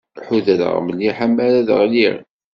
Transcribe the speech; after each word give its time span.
Ḥudreɣ 0.27 0.75
mliḥ 0.85 1.17
amar 1.25 1.53
ad 1.59 1.69
ɣliɣ. 1.81 2.15